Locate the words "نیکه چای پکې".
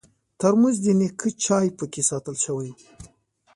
0.99-2.01